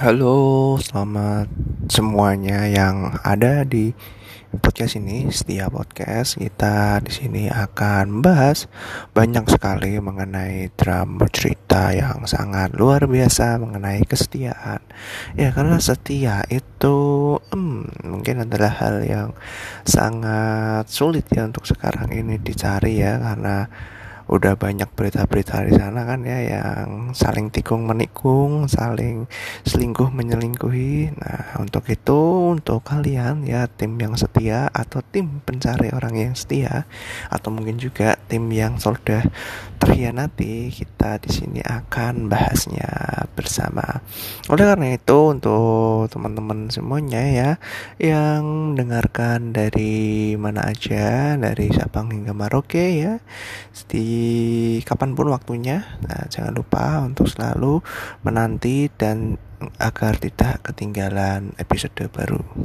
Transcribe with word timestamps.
Halo, 0.00 0.80
selamat 0.80 1.52
semuanya 1.92 2.64
yang 2.64 3.20
ada 3.20 3.68
di 3.68 3.92
podcast 4.48 4.96
ini. 4.96 5.28
Setiap 5.28 5.76
podcast 5.76 6.40
kita 6.40 7.04
di 7.04 7.12
sini 7.12 7.42
akan 7.52 8.08
membahas 8.08 8.64
banyak 9.12 9.44
sekali 9.44 10.00
mengenai 10.00 10.72
drama 10.72 11.28
cerita 11.28 11.92
yang 11.92 12.24
sangat 12.24 12.72
luar 12.80 13.04
biasa 13.04 13.60
mengenai 13.60 14.00
kesetiaan. 14.08 14.80
Ya, 15.36 15.52
karena 15.52 15.76
setia 15.76 16.48
itu 16.48 17.36
hmm, 17.52 18.00
mungkin 18.00 18.48
adalah 18.48 18.72
hal 18.80 19.04
yang 19.04 19.36
sangat 19.84 20.88
sulit 20.88 21.28
ya 21.28 21.44
untuk 21.44 21.68
sekarang 21.68 22.08
ini 22.08 22.40
dicari 22.40 23.04
ya 23.04 23.20
karena 23.20 23.68
udah 24.30 24.54
banyak 24.54 24.86
berita-berita 24.94 25.66
di 25.66 25.74
sana 25.74 26.06
kan 26.06 26.22
ya 26.22 26.38
yang 26.38 27.10
saling 27.10 27.50
tikung 27.50 27.82
menikung, 27.82 28.70
saling 28.70 29.26
selingkuh 29.66 30.06
menyelingkuhi. 30.06 31.18
Nah, 31.18 31.58
untuk 31.58 31.90
itu 31.90 32.54
untuk 32.54 32.86
kalian 32.86 33.42
ya 33.42 33.66
tim 33.66 33.98
yang 33.98 34.14
setia 34.14 34.70
atau 34.70 35.02
tim 35.02 35.42
pencari 35.42 35.90
orang 35.90 36.14
yang 36.14 36.34
setia 36.38 36.86
atau 37.26 37.50
mungkin 37.50 37.82
juga 37.82 38.14
tim 38.30 38.46
yang 38.54 38.78
sudah 38.78 39.26
terhianati, 39.82 40.70
kita 40.70 41.18
di 41.18 41.30
sini 41.34 41.60
akan 41.66 42.30
bahasnya 42.30 42.86
bersama. 43.40 44.04
Oleh 44.52 44.68
karena 44.68 44.92
itu 44.92 45.32
untuk 45.32 46.12
teman-teman 46.12 46.68
semuanya 46.68 47.24
ya 47.24 47.50
yang 47.96 48.76
mendengarkan 48.76 49.56
dari 49.56 50.36
mana 50.36 50.68
aja, 50.68 51.40
dari 51.40 51.72
Sabang 51.72 52.12
hingga 52.12 52.36
Maroke 52.36 53.00
ya. 53.00 53.16
Di 53.88 54.04
kapan 54.84 55.16
pun 55.16 55.32
waktunya. 55.32 55.96
Nah, 56.04 56.28
jangan 56.28 56.52
lupa 56.52 57.00
untuk 57.00 57.24
selalu 57.32 57.80
menanti 58.20 58.92
dan 58.92 59.40
agar 59.80 60.16
tidak 60.20 60.60
ketinggalan 60.68 61.56
episode 61.56 61.96
baru. 62.12 62.40